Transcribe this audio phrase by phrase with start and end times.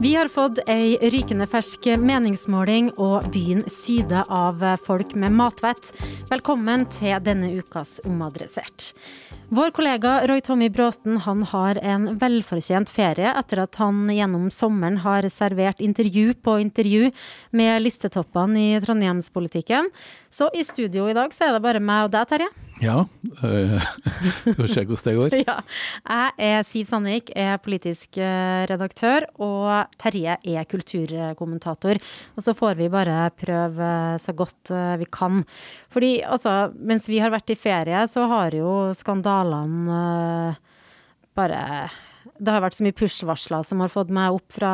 [0.00, 5.88] Vi har fått ei rykende fersk meningsmåling, og byen syder av folk med matvett.
[6.28, 8.90] Velkommen til denne ukas Omadressert.
[9.48, 14.98] Vår kollega Roy Tommy Bråten han har en velfortjent ferie etter at han gjennom sommeren
[15.04, 17.12] har servert intervju på intervju
[17.56, 19.88] med listetoppene i trondheimspolitikken.
[20.36, 22.48] Så i studio i dag så er det bare meg og deg, Terje.
[22.82, 22.96] Ja,
[23.40, 23.84] øh,
[24.58, 25.36] får se hvordan det går.
[25.46, 25.54] Ja.
[26.04, 31.96] Jeg er Siv Sandvik, er politisk eh, redaktør, og Terje er kulturkommentator.
[32.36, 33.88] Og så får vi bare prøve
[34.20, 35.40] så godt eh, vi kan.
[35.88, 40.02] Fordi altså, mens vi har vært i ferie, så har jo skandalene
[40.52, 40.60] eh,
[41.36, 41.62] bare
[42.38, 44.72] det har vært så mye push-varsler som har fått meg opp fra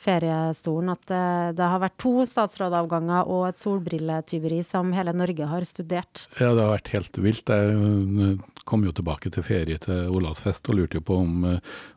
[0.00, 1.26] feriestolen at det,
[1.58, 6.26] det har vært to statsrådavganger og et solbrilletyveri som hele Norge har studert.
[6.40, 7.52] Ja, det har vært helt vilt.
[7.52, 11.44] Jeg kom jo tilbake til ferie til Olavsfest og lurte jo på om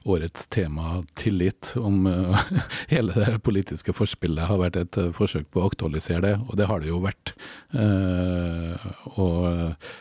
[0.10, 2.06] årets tema tillit, om
[2.94, 6.84] hele det politiske forspillet har vært et forsøk på å aktualisere det, og det har
[6.84, 7.34] det jo vært.
[9.18, 9.48] Og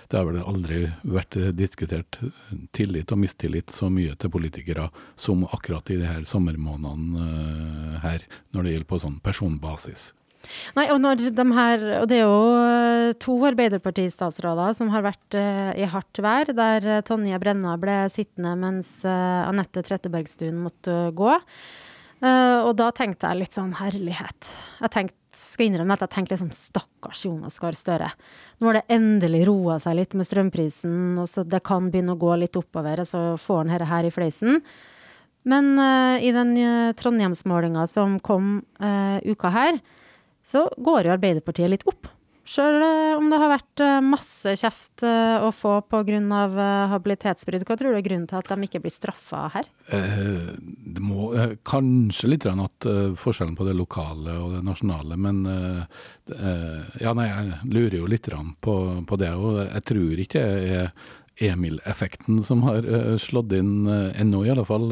[0.08, 2.20] det har vel aldri vært diskutert
[2.76, 8.64] tillit og mistillit så mye til politikere som akkurat i de her sommermånedene her, når
[8.64, 10.12] det gjelder på sånn personbasis.
[10.78, 15.88] Nei, og, de her, og det er jo to Arbeiderpartistatsråder som har vært uh, i
[15.91, 21.38] hardt vær, der Tonje Brenna ble sittende mens uh, Anette Trettebergstuen måtte uh, gå.
[22.19, 24.49] og da tenkte jeg litt sånn herlighet.
[24.81, 28.09] Jeg tenkte, skal innrømme at jeg tenkte litt sånn stakkars Jonas Gahr Støre.
[28.59, 32.19] Nå har det endelig roa seg litt med strømprisen, og så det kan begynne å
[32.19, 34.59] gå litt oppover, og så får han dette her i fleisen.
[35.47, 36.50] Men i den
[36.99, 38.59] Trondheimsmålinga som kom
[39.22, 39.78] uka her,
[40.48, 42.09] så går jo Arbeiderpartiet litt opp.
[42.48, 42.81] Sjøl
[43.19, 46.38] om det har vært masse kjeft å få pga.
[46.94, 47.66] habilitetsbrudd.
[47.69, 49.69] Hva tror du er grunnen til at de ikke blir straffa her?
[49.92, 51.28] Eh, det må
[51.69, 52.88] kanskje litt at
[53.20, 55.44] forskjellen på det lokale og det nasjonale, men
[56.97, 58.32] ja, nei, jeg lurer jo litt
[58.64, 59.32] på det.
[59.37, 62.88] Og jeg tror ikke det er Emil-effekten som har
[63.20, 64.88] slått inn ennå, i alle fall.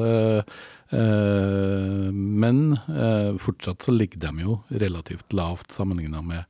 [0.92, 2.60] Men
[3.42, 6.44] fortsatt så ligger de jo relativt lavt sammenligna med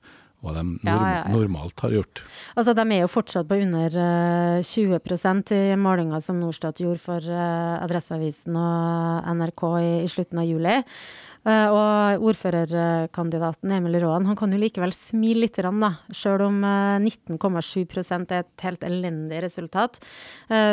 [0.44, 1.32] hva de norm ja, ja, ja.
[1.32, 2.22] normalt har gjort.
[2.54, 7.24] Altså, De er jo fortsatt på under uh, 20% i målinga som Norstat gjorde for
[7.24, 10.76] uh, Adresseavisen og NRK i, i slutten av juli.
[11.47, 17.84] Uh, og ordførerkandidaten Emil Råen han kan jo likevel smile litt, da, selv om 19,7
[18.27, 19.98] er et helt elendig resultat.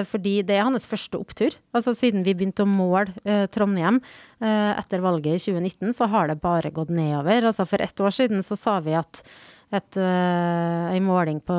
[0.10, 1.56] fordi det er hans første opptur.
[1.74, 4.02] Altså Siden vi begynte å måle Trondheim
[4.42, 7.46] etter valget i 2019, så har det bare gått nedover.
[7.50, 9.24] Altså For ett år siden så sa vi at
[9.74, 11.56] et, uh, en måling på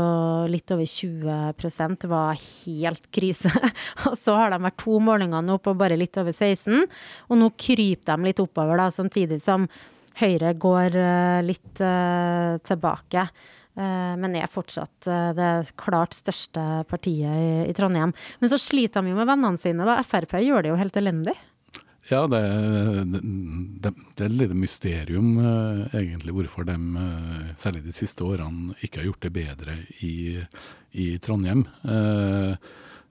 [0.50, 3.50] litt over 20% var helt krise.
[4.08, 6.86] og så har de vært to målinger nå på bare litt over 16,
[7.28, 9.68] og nå kryper de litt oppover, da, samtidig som
[10.14, 13.28] Høyre går uh, litt uh, tilbake.
[13.74, 15.46] Men er fortsatt det
[15.82, 18.12] klart største partiet i, i Trondheim.
[18.38, 19.82] Men så sliter de jo med vennene sine.
[19.82, 19.96] da.
[20.06, 21.34] Frp gjør det jo helt elendig.
[22.10, 22.40] Ja, det,
[23.80, 28.76] det, det er et lite mysterium eh, egentlig hvorfor de, eh, særlig de siste årene,
[28.84, 30.16] ikke har gjort det bedre i,
[31.00, 31.64] i Trondheim.
[31.88, 32.56] Eh,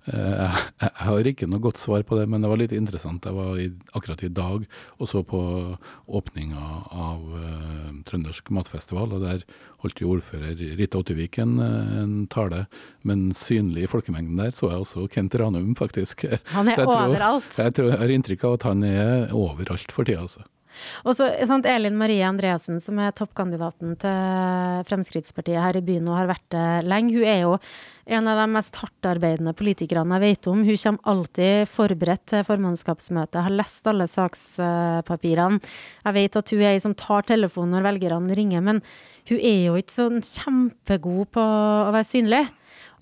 [0.04, 3.24] jeg, har ikke noe godt svar på det, men det var litt interessant.
[3.24, 4.66] Jeg var i, akkurat i dag
[4.98, 5.42] og så på
[6.08, 9.46] åpninga av uh, Trøndersk matfestival, og der
[9.84, 12.66] holdt jo ordfører Rita Ottervik en, eh, en, tale.
[13.08, 16.24] Men synlig i folkemengden der så jeg også Kent Ranum, faktisk.
[16.56, 17.50] Han er jeg overalt.
[17.52, 20.46] Tror, jeg, tror, jeg har inntrykk av at han er overalt for tida, altså.
[21.06, 26.18] Og så sant, Elin Marie Andreassen, som er toppkandidaten til Fremskrittspartiet her i byen og
[26.18, 27.58] har vært det lenge, hun er jo
[28.06, 30.64] en av de mest hardtarbeidende politikerne jeg vet om.
[30.68, 35.62] Hun kommer alltid forberedt til formannskapsmøtet, har lest alle sakspapirene.
[36.04, 38.84] Jeg vet at hun er ei som tar telefonen når velgerne ringer, men
[39.30, 42.44] hun er jo ikke sånn kjempegod på å være synlig.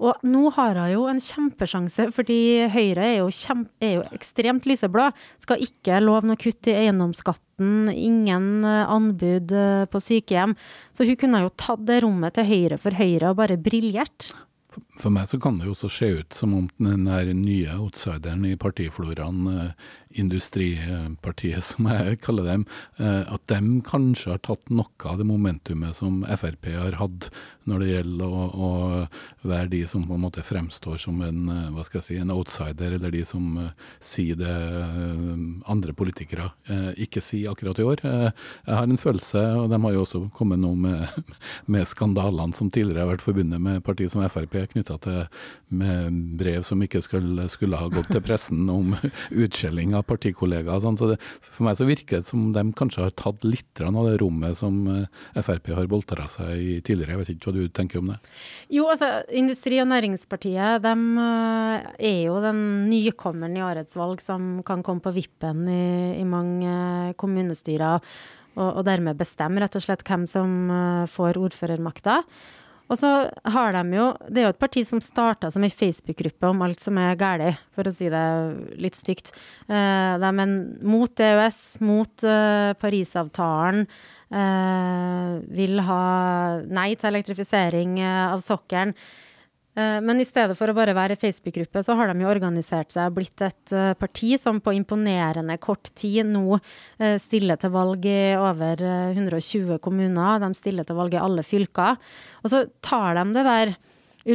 [0.02, 2.38] Og nå har hun jo en kjempesjanse, fordi
[2.74, 5.08] Høyre er jo, kjempe, er jo ekstremt lyseblå.
[5.44, 10.56] Skal ikke love noe kutt i eiendomsskatten, ingen eh, anbud eh, på sykehjem.
[10.98, 14.32] Så hun kunne jo tatt det rommet til Høyre for Høyre og bare briljert.
[15.02, 17.08] For meg så kan det jo også se ut som om den
[17.42, 19.90] nye outsideren i partifloraen, eh,
[20.20, 22.66] Industripartiet som jeg kaller dem,
[23.00, 27.30] at de kanskje har tatt noe av det momentumet som Frp har hatt
[27.70, 28.70] når det gjelder å, å,
[29.46, 32.34] være de som på en måte fremstår som en, eh, hva skal jeg si, en
[32.34, 33.54] outsider, eller de som
[34.04, 34.56] sier det
[35.70, 36.50] andre politikere
[37.02, 38.02] ikke sier akkurat i år.
[38.04, 41.08] jeg har en følelse, og de har jo også kommet nå med,
[41.74, 45.24] med skandalene som tidligere har vært forbundet med partiet som Frp, knytta til
[45.72, 48.96] med brev som ikke skulle, skulle, ha gått til pressen om
[49.44, 50.82] utskjelling av partikollegaer.
[50.84, 51.00] Sånn.
[51.00, 54.18] Så det, for meg så virker det som de kanskje har tatt litt av det
[54.22, 54.84] rommet som
[55.36, 57.16] Frp har boltra seg i tidligere.
[57.16, 58.20] Jeg vet ikke hva du tenker om det?
[58.74, 62.62] Jo, altså Industri- og Næringspartiet de eh, er jo den
[62.92, 68.02] nykommeren i årets valg som kan komme på vippen i, i mange kommunestyrer,
[68.58, 72.22] og, og, dermed bestemme rett og slett hvem som eh, får ordførermakta.
[72.92, 73.10] Og så
[73.54, 76.84] har de jo Det er jo et parti som starta som ei Facebook-gruppe om alt
[76.84, 78.26] som er galt, for å si det
[78.84, 79.32] litt stygt.
[79.72, 82.28] Eh, de er mot EØS, mot
[82.82, 83.88] Parisavtalen.
[84.32, 86.04] Uh, vil ha
[86.64, 88.94] nei til elektrifisering av sokkelen.
[89.72, 93.12] Uh, men i stedet for å bare være Facebook-gruppe, så har de jo organisert seg
[93.12, 96.60] og blitt et parti som på imponerende kort tid nå
[97.22, 100.42] stiller til valg i over 120 kommuner.
[100.44, 101.98] De stiller til valg i alle fylker.
[102.44, 103.74] Og så tar de det der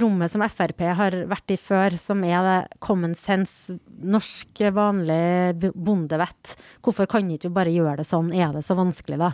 [0.03, 6.57] rommet som Frp har vært i før, som er det common sense, norsk, vanlig bondevett.
[6.85, 9.33] Hvorfor kan ikke vi bare gjøre det sånn, er det så vanskelig, da?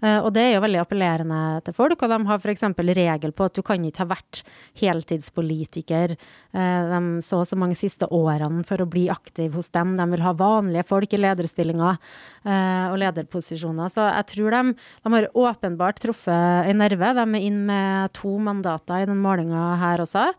[0.00, 2.64] Eh, og det er jo veldig appellerende til folk, og de har f.eks.
[2.80, 4.42] regel på at du kan ikke ha vært
[4.80, 9.96] heltidspolitiker eh, de så og så mange siste årene for å bli aktiv hos dem.
[10.00, 12.00] De vil ha vanlige folk i lederstillinger
[12.44, 13.92] eh, og lederposisjoner.
[13.92, 14.74] Så jeg tror de,
[15.04, 17.14] de har åpenbart truffet en nerve.
[17.16, 20.30] De er inn med to mandater i den målinga her også.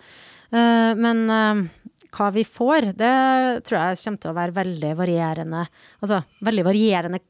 [0.51, 1.21] Men
[2.11, 3.11] hva vi får, det
[3.63, 5.61] tror jeg kommer til å være veldig varierende.
[6.03, 7.21] Altså veldig varierende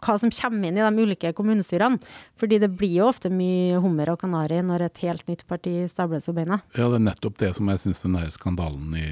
[0.00, 2.00] hva som kommer inn i de ulike kommunestyrene.
[2.40, 6.28] Fordi det blir jo ofte mye hummer og kanari når et helt nytt parti stables
[6.28, 6.60] på beina.
[6.76, 9.08] Ja, det er nettopp det som jeg syns den der skandalen i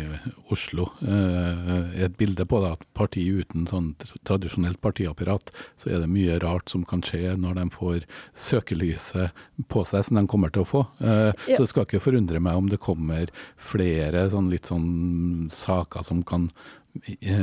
[0.54, 2.62] Oslo eh, er et bilde på.
[2.64, 3.92] Da, at parti uten sånn
[4.28, 8.08] tradisjonelt partiapparat, så er det mye rart som kan skje når de får
[8.48, 10.84] søkelyset på seg, som de kommer til å få.
[11.04, 11.30] Eh.
[11.50, 13.28] Så det skal ikke forundre meg om det kommer
[13.60, 16.48] flere sånn litt sånn saker som kan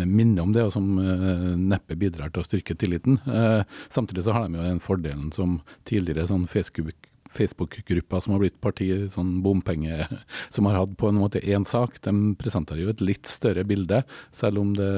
[0.06, 3.20] minner om det, og som uh, neppe bidrar til å styrke tilliten.
[3.28, 3.62] Uh,
[3.94, 7.05] samtidig så har de jo den fordelen som tidligere sånn Facebook
[7.36, 10.08] Facebook-gruppa som har blitt parti, sånn bompenge,
[10.56, 14.02] som har hatt på en måte én sak, de presenterer jo et litt større bilde,
[14.36, 14.90] selv om det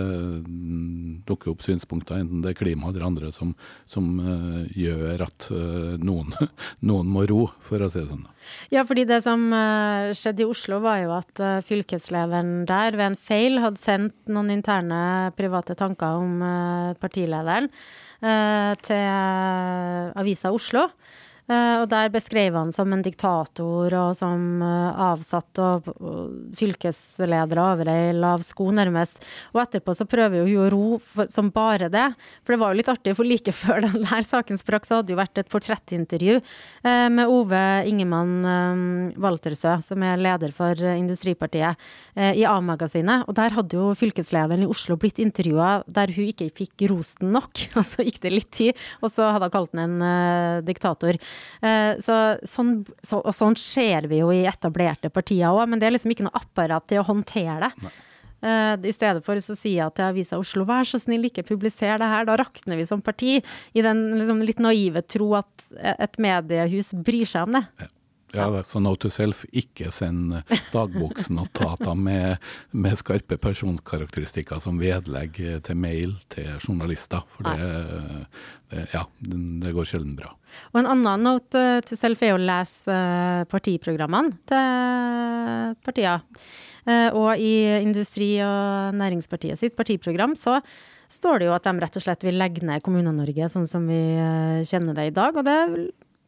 [0.45, 3.53] mm, dukker opp synspunkter, enten det er klima eller andre, som,
[3.89, 6.33] som uh, gjør at uh, noen,
[6.89, 8.25] noen, må ro, for å si det sånn.
[8.71, 13.19] Ja, fordi det som uh, skjedde i Oslo, var jo at fylkeslederen der ved en
[13.19, 16.41] feil hadde sendt noen interne private tanker om
[17.01, 17.69] partilederen
[18.17, 20.87] til Avisa Oslo.
[21.47, 25.85] Uh, og der beskrev han som en diktator og som uh, avsatt og,
[26.59, 29.21] fylkesleder over ei lav sko, nærmest.
[29.53, 32.09] Og etterpå så prøver jo hun å ro som bare det.
[32.43, 35.15] For det var jo litt artig, for like før den der saken sprakk, så hadde
[35.15, 41.79] jo vært et portrettintervju uh, med Ove Ingemann Waltersø, som er leder for Industripartiet,
[42.17, 43.27] i A-magasinet.
[43.29, 47.63] Og der hadde jo fylkeslederen i Oslo blitt intervjua der hun ikke fikk rosten nok.
[47.77, 51.19] og så gikk det litt tid, og så hadde hun kalt den en diktator.
[51.61, 52.17] Eh, så,
[52.47, 56.13] sånn, så, og sånn ser vi jo i etablerte partier òg, men det er liksom
[56.13, 57.93] ikke noe apparat til å håndtere det.
[58.37, 61.97] Uh, I stedet for så sier jeg til avisa Oslo vær så snill, ikke publiser
[61.97, 62.27] det her.
[62.29, 63.39] Da rakner vi som parti.
[63.73, 67.63] I den liksom, litt naive tro at et mediehus bryr seg om det.
[67.81, 67.91] Ja.
[68.37, 70.37] Ja, så note to self, ikke send
[70.73, 77.25] dagboksnotater med, med skarpe personkarakteristikker som vedlegg til mail til journalister.
[77.35, 77.71] For det,
[78.71, 80.33] det, ja, det går sjelden bra.
[80.73, 86.21] Og en annen note to self er å lese eh, partiprogrammene til partiene.
[86.87, 90.61] Eh, og i Industri- og Næringspartiet sitt partiprogram så
[91.11, 93.99] står det jo at de rett og slett vil legge ned Kommune-Norge sånn som vi
[94.15, 95.37] eh, kjenner det i dag.
[95.37, 95.57] Og det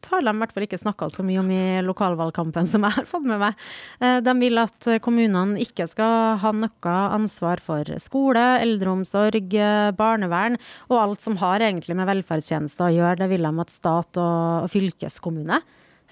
[0.08, 3.08] har de i hvert fall ikke snakka så mye om i lokalvalgkampen, som jeg har
[3.08, 3.60] fått med meg.
[4.00, 9.52] Eh, de vil at kommunene ikke skal ha noe ansvar for skole, eldreomsorg,
[9.98, 13.22] barnevern og alt som har egentlig med velferdstjenester å gjøre.
[13.22, 15.60] Det vil de at stat og fylkeskommune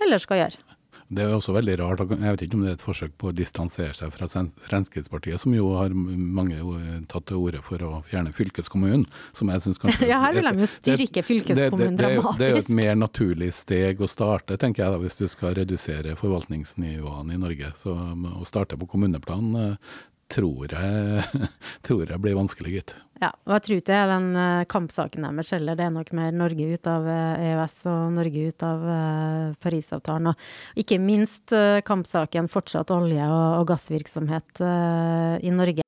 [0.02, 0.67] heller skal gjøre.
[1.08, 3.34] Det er også veldig rart, jeg vet ikke om det er et forsøk på å
[3.36, 6.58] distansere seg fra Fremskrittspartiet, som jo har mange
[7.08, 10.66] tatt til orde for å fjerne fylkeskommunen, som jeg syns kanskje Ja, her vil de
[10.66, 12.42] jo styrke fylkeskommunen det, det, dramatisk.
[12.42, 15.56] Det er jo et mer naturlig steg å starte, tenker jeg da, hvis du skal
[15.56, 17.72] redusere forvaltningsnivåene i Norge.
[17.80, 19.96] Så å starte på kommuneplan eh,
[20.32, 21.48] tror jeg,
[21.86, 22.94] tror jeg blir vanskelig, gitt.
[23.18, 25.78] Ja, og jeg tror ikke det er den uh, kampsaken deres heller.
[25.78, 30.30] Det er nok mer Norge ut av EØS og Norge ut av uh, Parisavtalen.
[30.30, 31.56] Og ikke minst
[31.88, 35.82] kampsaken fortsatt olje- og, og gassvirksomhet i Norge.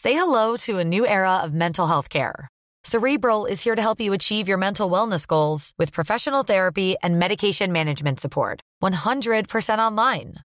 [0.00, 2.48] Say hello to a new era of mental health care.
[2.86, 7.18] Cerebral is here to help you achieve your mental wellness goals with professional therapy and
[7.18, 8.60] medication management support.
[8.80, 10.36] 100% online.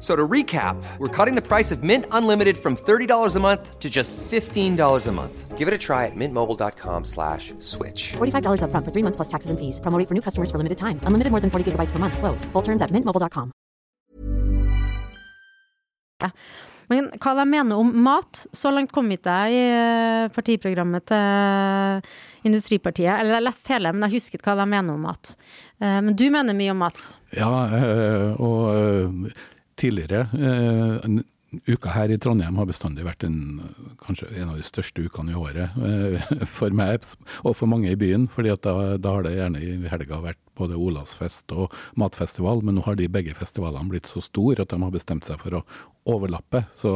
[0.00, 3.90] So to recap, we're cutting the price of Mint Unlimited from $30 a month to
[3.90, 5.58] just $15 a month.
[5.58, 8.12] Give it a try at mintmobile.com slash switch.
[8.12, 9.78] $45 up front for three months plus taxes and fees.
[9.78, 11.00] Promote for new customers for limited time.
[11.02, 12.16] Unlimited more than 40 gigabytes per month.
[12.16, 12.46] Slows.
[12.46, 13.52] Full terms at mintmobile.com.
[16.90, 22.08] Men hva de mener om mat, så langt kom ikke jeg i eh, partiprogrammet til
[22.50, 23.12] Industripartiet.
[23.14, 25.36] Eller jeg leste hele, men jeg husket hva de mener om mat.
[25.78, 27.12] Eh, men du mener mye om mat?
[27.36, 29.30] Ja, eh, og
[29.80, 30.26] tidligere
[31.66, 33.38] Uka her i Trondheim har bestandig vært en,
[33.98, 35.74] kanskje en av de største ukene i året
[36.58, 37.02] for meg
[37.42, 38.28] og for mange i byen.
[38.30, 42.84] fordi da, da, har det gjerne i helga vært både Olavsfest og matfestival, men nå
[42.86, 45.64] har de begge festivalene blitt så store at de har bestemt seg for å
[46.08, 46.62] overlappe.
[46.76, 46.92] Så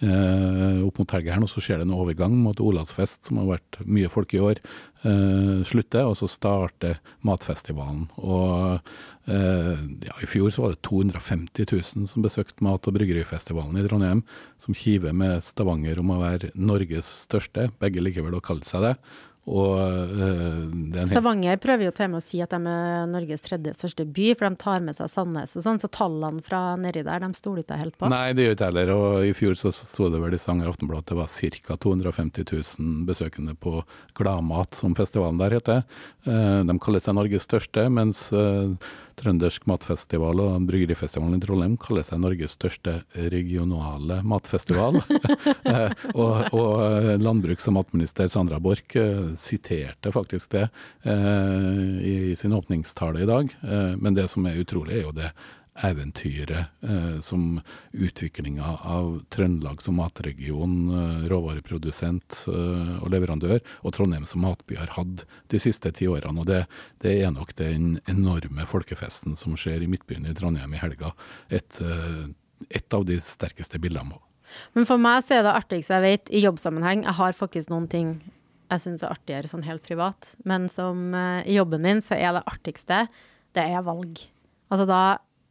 [0.00, 3.56] eh, opp mot helga her nå så skjer det en overgang mot Olavsfest, som har
[3.56, 4.60] vært mye folk i år,
[5.04, 8.06] eh, slutter, og så starter matfestivalen.
[8.22, 8.80] Og
[9.28, 13.86] eh, ja, i fjor så var det 250 000 som besøkte Mat- og bryggerifestivalen i
[13.86, 14.24] Trondheim,
[14.62, 17.70] som kiver med Stavanger om å være Norges største.
[17.82, 18.96] Begge liker vel å kalle seg det.
[19.46, 21.10] Og helt...
[21.10, 24.48] Stavanger prøver jo til med å si at de er Norges tredje største by, for
[24.48, 27.78] de tar med seg Sandnes og sånn, så tallene fra nedi der, de stoler ikke
[27.78, 28.10] helt på.
[28.10, 28.92] Nei, det gjør ikke heller.
[28.96, 31.78] Og i fjor så sto det vel i Stavanger Aftenblad at det var ca.
[31.86, 33.78] 250 000 besøkende på
[34.18, 35.86] Gladmat, som festivalen der heter.
[36.26, 38.74] Uh, de kaller seg Norges største, mens uh,
[39.16, 42.98] Trøndersk matfestival og Bryggerifestivalen i Trondheim kaller seg Norges største
[43.32, 45.00] regionale matfestival.
[45.66, 50.62] Eh, og, og, landbruks- og matminister Sandra Borch eh, siterte faktisk det
[51.02, 53.50] eh, i sin åpningstale i dag.
[53.98, 55.32] Men det som er utrolig, er jo det
[55.84, 57.60] eventyret eh, som
[57.92, 64.94] utviklinga av Trøndelag som matregion, eh, råvareprodusent eh, og leverandør, og Trondheim som matby har
[64.96, 66.40] hatt de siste ti årene.
[66.42, 66.62] Og det,
[67.04, 71.12] det, er nok den enorme folkefesten som skjer i Midtbyen i Trondheim i helga,
[71.48, 72.24] et, eh,
[72.70, 74.20] et av de sterkeste bildene.
[74.76, 77.02] Men for meg så er det artigste jeg vet i jobbsammenheng.
[77.04, 78.16] Jeg har faktisk noen ting
[78.66, 82.34] jeg syns er artigere sånn helt privat, men som uh, i jobben min så er
[82.34, 83.04] det artigste,
[83.54, 84.24] det er valg.
[84.72, 85.02] Altså da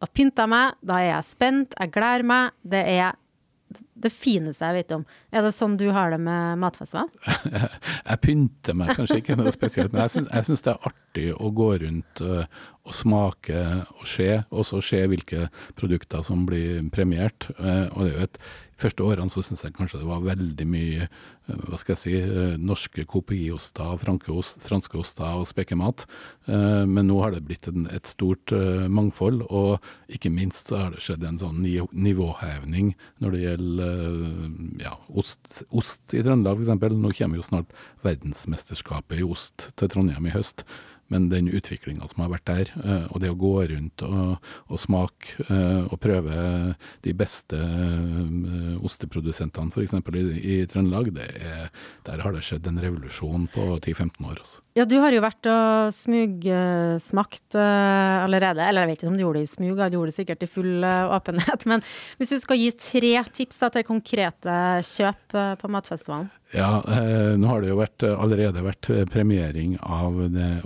[0.01, 2.55] da pynter meg, da er jeg spent, jeg gleder meg.
[2.63, 3.15] Det er
[3.95, 5.05] det fineste jeg vet om.
[5.31, 7.07] Er det sånn du har det med matfestival?
[8.09, 11.69] jeg pynter meg kanskje ikke noe spesielt, men jeg syns det er artig å gå
[11.85, 12.43] rundt uh,
[12.85, 13.61] og smake
[13.95, 15.47] og se, og så se hvilke
[15.79, 17.47] produkter som blir premiert.
[17.55, 18.41] Uh, og det er jo et
[18.79, 22.13] første årene så syns jeg kanskje det var veldig mye eh, hva skal jeg si,
[22.19, 26.05] eh, norske kopioster, franske oster og spekemat.
[26.49, 28.53] Eh, men nå har det blitt et stort
[28.91, 33.84] mangfold, og ikke minst så har det skjedd en sånn nivåhevning når det gjelder
[34.81, 36.97] ja, ost, ost i Trøndelag f.eks.
[36.99, 37.71] Nå kommer jo snart
[38.05, 40.65] verdensmesterskapet i ost til Trondheim i høst.
[41.13, 44.81] Men den utviklinga som har vært der, eh, og det å gå rundt og, og
[44.81, 46.37] smake eh, og prøve
[47.05, 49.93] de beste eh, osteprodusentene f.eks.
[49.93, 51.69] I, i Trøndelag, er,
[52.07, 54.41] der har det skjedd en revolusjon på 10-15 år.
[54.41, 54.63] Også.
[54.79, 58.65] Ja, du har jo vært og smugsmakt allerede.
[58.65, 60.49] Eller jeg vet ikke om du gjorde det i smug, du gjorde det sikkert i
[60.49, 61.67] full åpenhet.
[61.69, 61.85] Men
[62.17, 64.57] hvis du skal gi tre tips da, til konkrete
[64.89, 66.33] kjøp på Matfestivalen?
[66.53, 70.19] Ja, eh, nå har det jo vært, allerede vært premiering av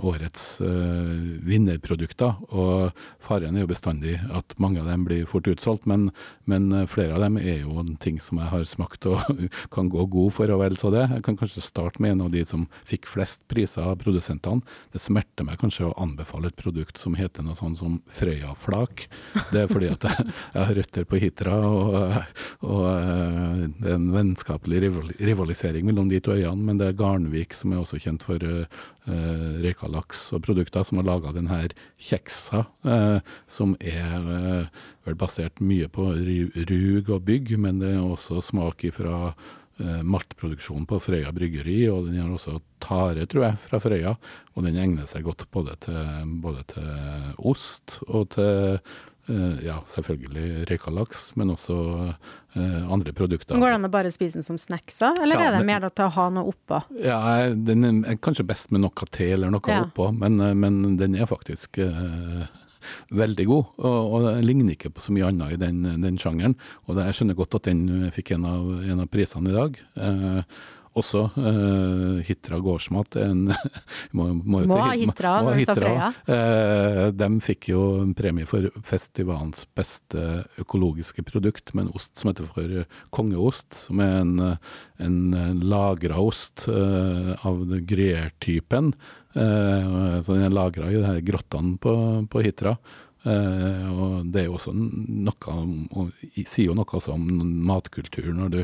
[0.04, 1.14] årets eh,
[1.46, 2.36] vinnerprodukter.
[2.52, 6.10] Og faren er jo bestandig at mange av dem blir fort utsolgt, men,
[6.44, 9.24] men, flere av dem er jo ting som jeg har smakt og
[9.74, 11.06] kan gå god for, og vel så det.
[11.14, 14.62] Jeg kan kanskje starte med en av de som fikk flest priser av produsentene.
[14.92, 19.08] Det smerter meg kanskje å anbefale et produkt som heter noe sånn som Frøya-flak.
[19.50, 21.98] Det er fordi at jeg, jeg har røtter på Hitra, og,
[22.68, 24.84] og, eh, det er en vennskapelig
[25.18, 28.38] rivalisering sammenligning mellom de to øyene, men det er Garnvik som er også kjent for
[28.42, 28.66] uh,
[29.62, 34.66] røyka laks og produkter, som har laga denne kjeksa, uh, som er uh,
[35.06, 40.86] vel basert mye på rug og bygg, men det er også smak fra uh, maltproduksjon
[40.86, 44.16] på Frøya bryggeri, og den har også tare, tror jeg, fra Frøya.
[44.54, 49.09] Og den egner seg godt både til, både til ost og til Eh,
[49.62, 51.76] ja, selvfølgelig røyka laks, men også
[52.56, 53.58] uh, andre produkter.
[53.60, 56.08] Går det an å bare spise den som snacks, eller ja, er det mer til
[56.08, 56.80] å ha noe oppå?
[57.04, 57.20] Ja,
[57.54, 59.84] den er kanskje best med noe te eller noe ja.
[59.86, 62.48] oppå, men, eh, men, den er faktisk uh,
[63.14, 63.70] veldig god.
[63.84, 66.56] Og, og den ligner ikke på så mye annet i den, den sjangeren.
[66.88, 69.80] Og det, jeg skjønner godt at den fikk en av, en av prisene i dag.
[69.94, 70.42] Uh,
[70.98, 73.16] også uh, Hitra gårdsmat.
[73.22, 73.44] En,
[74.16, 76.08] må, må, må ha Hitra må, Frøya.
[76.26, 82.32] Uh, de fikk jo en premie for festivalens beste økologiske produkt, med en ost som
[82.32, 82.74] heter for
[83.14, 83.68] kongeost.
[83.86, 84.34] Som er en,
[85.00, 85.20] en
[85.62, 88.94] lagra ost uh, av gruyère-typen.
[89.36, 91.94] Uh, så den er lagra i grottene på,
[92.30, 92.74] på Hitra.
[93.20, 95.56] Uh, og det er jo også noe
[95.92, 96.12] og
[96.48, 97.24] sier jo noe om
[97.68, 98.60] matkultur når du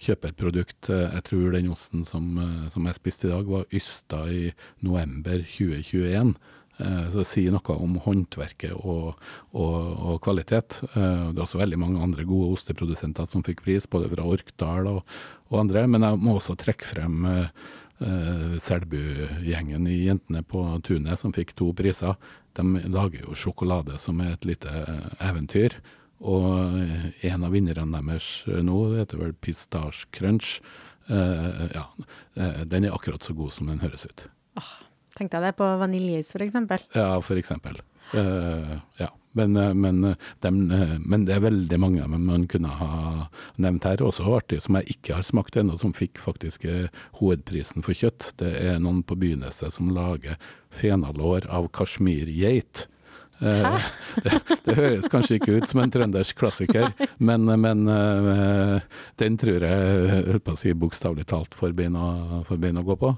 [0.00, 0.78] kjøper et produkt.
[0.88, 4.46] Uh, jeg tror den osten som, uh, som jeg spiste i dag, var ysta i
[4.86, 6.38] november 2021.
[6.78, 9.16] Så det sier noe om håndverket og,
[9.50, 10.76] og, og kvalitet.
[10.92, 15.16] Det er også veldig mange andre gode osteprodusenter som fikk pris, både fra Orkdal og,
[15.50, 15.82] og andre.
[15.90, 17.26] Men jeg må også trekke frem
[17.98, 22.14] Selbu-gjengen i Jentene på tunet, som fikk to priser.
[22.58, 25.78] De lager jo sjokolade som er et lite eh, eventyr.
[26.18, 30.58] Og eh, en av vinnerne deres nå heter vel Pistasje Crunch.
[31.08, 31.86] Uh, ja,
[32.68, 34.26] den er akkurat så god som den høres ut.
[34.60, 34.72] Oh,
[35.16, 36.58] tenkte jeg det på vaniljeis, f.eks.?
[36.92, 37.54] Ja, f.eks.
[38.12, 39.08] Uh, ja.
[39.38, 40.00] Men, eh, men,
[40.44, 44.02] de, eh, men, det er veldig mange man kunne ha nevnt her.
[44.04, 46.66] Også artig som jeg ikke har smakt ennå, som fikk faktisk
[47.20, 48.32] hovedprisen for kjøtt.
[48.42, 50.38] Det er noen på Byneset som lager
[50.74, 52.86] fenalår av kasjmirgeit.
[53.40, 53.88] Eh,
[54.24, 56.90] det, det, høres kanskje ikke ut som en trøndersk klassiker,
[57.28, 58.78] men, men uh,
[59.20, 62.08] den tror jeg holdt på å si bokstavelig talt får bein å,
[62.42, 63.12] å, gå på.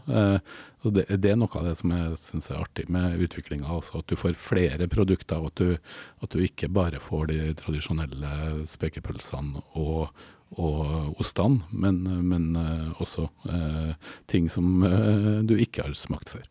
[0.80, 4.08] Og det, det, er noe av det som jeg syns er artig med utviklinga, at
[4.08, 5.40] du får flere produkter.
[5.40, 10.10] og at du, at du ikke bare får de tradisjonelle spekepølsene og
[10.58, 12.56] og ostene, men, men
[12.98, 13.92] også eh,
[14.30, 16.48] ting som eh, du ikke har smakt før.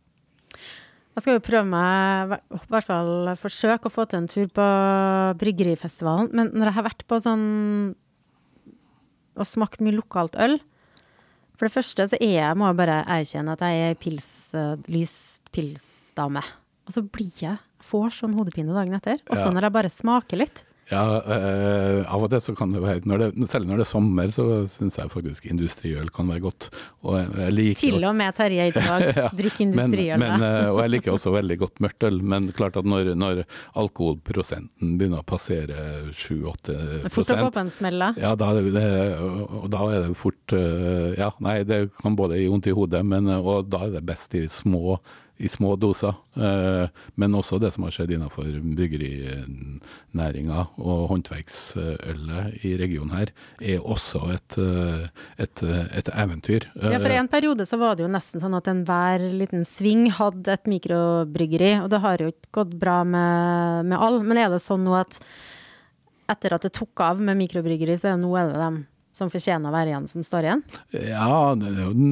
[1.20, 4.68] Jeg skal jo prøve meg, i hvert fall forsøke å få til en tur på
[5.42, 6.30] Bryggerifestivalen.
[6.32, 7.44] Men når jeg har vært på sånn
[9.40, 10.58] og smakt mye lokalt øl
[11.58, 14.30] For det første så er jeg, må jeg bare erkjenne at jeg er pils,
[14.88, 16.44] lyst pilsdame.
[16.88, 19.20] Og så blir jeg får sånn hodepine dagen etter.
[19.28, 19.54] Også ja.
[19.58, 20.64] når jeg bare smaker litt.
[20.90, 23.90] Ja, øh, av og til så kan det være når det, Selv når det er
[23.92, 26.70] sommer, så syns jeg faktisk industriøl kan være godt.
[27.06, 30.18] Og jeg liker, Til og med Terje Eidsvåg ja, drikk industriøl.
[30.22, 33.14] Men, men, eh, og jeg liker også veldig godt mørkt øl, men klart at når,
[33.20, 33.44] når
[33.78, 38.12] alkoholprosenten begynner å passere 7-8 Fort å gå på en smell, da?
[38.18, 38.90] Ja, da, det,
[39.22, 43.06] og da er det fort eh, Ja, nei, det kan både gi vondt i hodet,
[43.06, 44.98] men og da er det best i små
[45.40, 46.14] i små doser.
[46.36, 53.32] Eh, men også det som har skjedd innenfor bryggerinæringa og håndverksølet i regionen her,
[53.64, 55.08] er også et, eh,
[55.40, 56.68] et, et, eventyr.
[56.76, 60.60] Ja, for en periode så var det jo nesten sånn at enhver liten sving hadde
[60.60, 64.24] et mikrobryggeri, og det har jo ikke gått bra med, med alle.
[64.28, 65.22] Men er det sånn nå at
[66.30, 68.84] etter at det tok av med mikrobryggeri, så er det nå er det dem
[69.16, 70.66] som fortjener å være igjen, som står igjen?
[70.94, 72.10] Ja, det er jo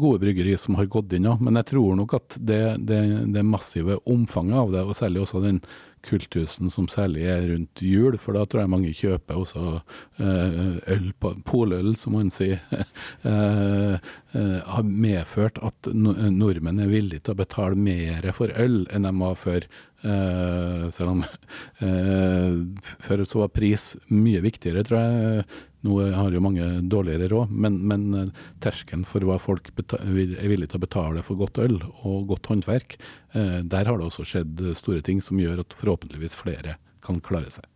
[0.00, 1.36] gode bryggeri som har gått inn, ja.
[1.40, 3.02] Men jeg tror nok at det, det,
[3.34, 5.60] det massive omfanget av det, og særlig også den
[6.06, 9.64] kultusen som særlig er rundt jul, for da tror jeg mange kjøper også
[10.20, 11.08] uh, øl,
[11.46, 12.62] poløl, som man sier,
[13.26, 13.96] uh,
[14.36, 19.14] uh, har medført at nordmenn er villige til å betale mer for øl enn de
[19.20, 19.68] var før.
[20.92, 21.22] selv om
[23.02, 25.46] før så var pris mye viktigere, tror jeg.
[25.86, 30.72] Nå har jo mange dårligere råd, men, men eh, terskelen for hva folk er villige
[30.72, 32.98] til å betale for godt øl og godt håndverk,
[33.36, 37.52] eh, der har det også skjedd store ting som gjør at forhåpentligvis flere kan klare
[37.54, 37.68] seg.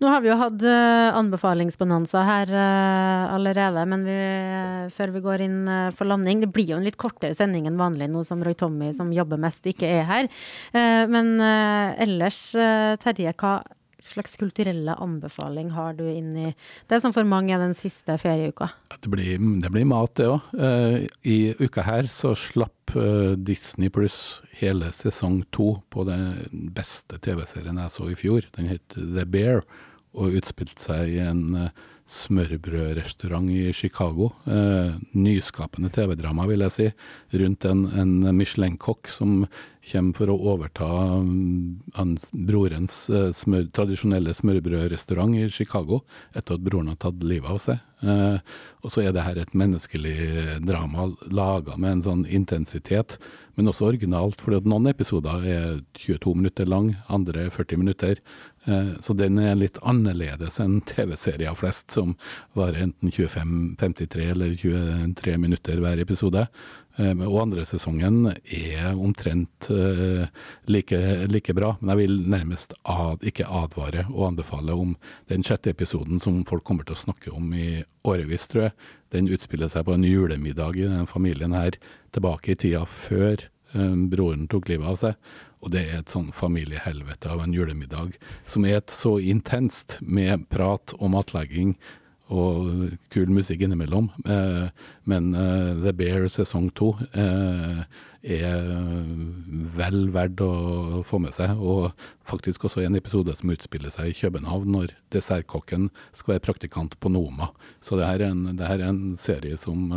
[0.00, 2.52] Nå har vi jo hatt uh, anbefalingsbonanza her
[3.34, 4.18] allerede, men vi,
[4.96, 5.58] før vi går inn
[5.98, 8.94] for landing Det blir jo en litt kortere sending enn vanlig nå som Roy Tommy,
[8.96, 10.30] som jobber mest, ikke er her.
[11.12, 12.40] men ellers,
[13.02, 13.58] Terje, hva
[14.06, 16.52] slags kulturelle anbefaling har du inn i
[16.90, 18.70] det som for mange er den siste ferieuka?
[18.94, 20.48] Det blir, det blir mat, det òg.
[20.54, 27.20] Uh, I uka her så slapp uh, Disney pluss hele sesong to på den beste
[27.24, 28.48] TV-serien jeg så i fjor.
[28.56, 29.62] Den het The Bear
[30.18, 34.30] og utspilte seg i en uh, smørbrødrestaurant i Chicago.
[34.46, 36.86] Eh, nyskapende TV-drama, vil jeg si,
[37.42, 39.42] rundt en, en Michelin-kokk som
[39.88, 40.88] kommer for å overta
[41.20, 42.16] um,
[42.48, 46.02] brorens eh, smør, tradisjonelle smørbrødrestaurant i Chicago,
[46.36, 47.84] etter at broren har tatt livet av seg.
[48.00, 48.40] Eh,
[48.84, 53.18] og så er det her et menneskelig drama laga med en sånn intensitet,
[53.58, 54.40] men også originalt.
[54.40, 58.20] For noen episoder er 22 minutter lang, andre er 40 minutter.
[58.68, 62.14] Eh, så den er litt annerledes enn TV-serier flest, som
[62.58, 66.44] varer enten 25, 53 eller 23 minutter hver episode.
[66.98, 70.28] Eh, og andre sesongen er omtrent eh,
[70.68, 71.00] like,
[71.32, 74.96] like bra, men jeg vil nærmest ad, ikke advare og anbefale om
[75.32, 77.70] den sjette episoden som folk kommer til å snakke om i
[78.04, 78.78] årevis, tror jeg.
[79.16, 81.80] Den utspiller seg på en julemiddag i den familien her,
[82.12, 83.48] tilbake i tida før
[84.08, 85.32] broren tok livet av seg.
[85.62, 88.18] Og det er et sånn familiehelvete av en julemiddag
[88.48, 91.74] som er et så intenst med prat og matlegging
[92.28, 94.10] og kul musikk innimellom.
[94.28, 94.68] Eh,
[95.08, 97.80] men eh, The Bear sesong to eh,
[98.28, 98.68] er
[99.78, 101.56] vel verdt å få med seg.
[101.56, 101.88] Og
[102.28, 107.12] faktisk også en episode som utspiller seg i København, når dessertkokken skal være praktikant på
[107.14, 107.50] Noma.
[107.80, 109.88] Så det her er en, her er en serie som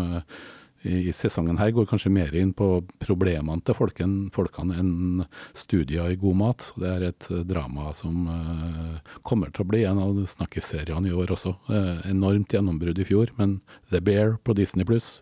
[0.84, 2.68] i sesongen her går kanskje mer inn på
[3.04, 5.26] problemene til folken, folkene enn
[5.58, 6.70] studier i god mat.
[6.80, 11.36] Det er et drama som uh, kommer til å bli en av snakkeseriene i år
[11.38, 11.56] også.
[11.70, 13.60] Uh, enormt gjennombrudd i fjor, men
[13.94, 15.20] The Bear på Disney pluss,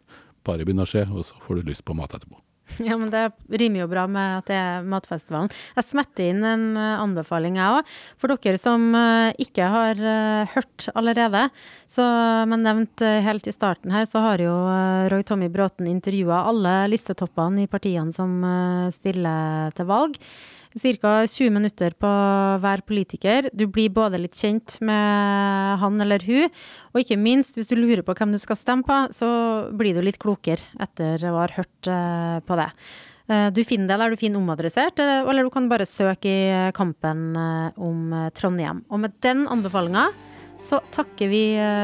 [0.48, 2.40] bare begynn å se, og så får du lyst på mat etterpå.
[2.90, 5.52] Ja, men det rimer jo bra med at det er Matfestivalen.
[5.76, 7.96] Jeg smetter inn en uh, anbefaling, jeg òg.
[8.20, 11.48] For dere som uh, ikke har uh, hørt allerede,
[11.90, 12.06] så
[12.50, 14.54] men nevnt helt i starten her, så har jo
[15.10, 18.36] Roy Tommy Bråten intervjua alle listetoppene i partiene som
[18.94, 20.20] stiller til valg
[20.80, 21.12] ca.
[21.28, 22.10] 20 minutter på
[22.64, 23.50] hver politiker.
[23.54, 26.50] Du blir både litt kjent med han eller hun,
[26.94, 29.30] og ikke minst, hvis du lurer på hvem du skal stemme på, så
[29.76, 32.70] blir du litt klokere etter å ha hørt eh, på det.
[33.30, 36.72] Eh, du finner det der du finner omadressert, eh, eller du kan bare søke i
[36.76, 37.36] kampen
[37.76, 38.84] om Trondheim.
[38.90, 40.10] Og med den anbefalinga
[40.60, 41.44] så takker vi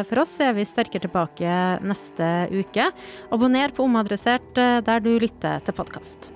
[0.09, 2.89] for oss, så er vi sterkere tilbake neste uke.
[3.31, 6.35] Abonner på Omadressert der du lytter til podkast.